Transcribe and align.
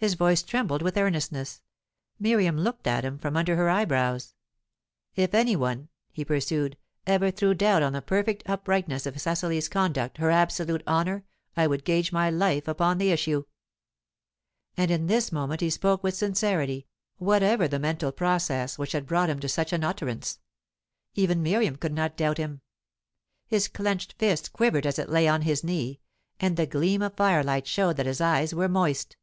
His 0.00 0.14
voice 0.14 0.42
trembled 0.42 0.80
with 0.80 0.96
earnestness. 0.96 1.60
Miriam 2.18 2.56
looked 2.56 2.86
at 2.86 3.04
from 3.20 3.36
under 3.36 3.54
her 3.56 3.68
eyebrows. 3.68 4.32
"If 5.14 5.34
any 5.34 5.54
one," 5.56 5.90
he 6.10 6.24
pursued, 6.24 6.78
"ever 7.06 7.30
threw 7.30 7.52
doubt 7.52 7.82
on 7.82 7.92
the 7.92 8.00
perfect 8.00 8.42
uprightness 8.48 9.04
of 9.04 9.20
Cecily's 9.20 9.68
conduct, 9.68 10.16
her 10.16 10.30
absolute 10.30 10.82
honour, 10.86 11.26
I 11.54 11.66
would 11.66 11.84
gage 11.84 12.12
my 12.12 12.30
life 12.30 12.66
upon 12.66 12.96
the 12.96 13.10
issue." 13.10 13.44
And 14.74 14.90
in 14.90 15.06
this 15.06 15.32
moment 15.32 15.60
he 15.60 15.68
spoke 15.68 16.02
with 16.02 16.14
sincerity, 16.16 16.86
whatever 17.18 17.68
the 17.68 17.78
mental 17.78 18.10
process 18.10 18.78
which 18.78 18.92
had 18.92 19.04
brought 19.04 19.28
him 19.28 19.38
to 19.40 19.50
such 19.50 19.70
an 19.70 19.84
utterance. 19.84 20.38
Even 21.14 21.42
Miriam 21.42 21.76
could 21.76 21.92
not 21.92 22.16
doubt 22.16 22.38
him. 22.38 22.62
His 23.48 23.68
clenched 23.68 24.14
fist 24.18 24.54
quivered 24.54 24.86
as 24.86 24.98
it 24.98 25.10
lay 25.10 25.28
on 25.28 25.42
his 25.42 25.62
knee, 25.62 26.00
and 26.40 26.56
the 26.56 26.64
gleam 26.64 27.02
of 27.02 27.12
firelight 27.16 27.66
showed 27.66 27.98
that 27.98 28.06
his 28.06 28.22
eyes 28.22 28.54
were 28.54 28.66
moist. 28.66 29.18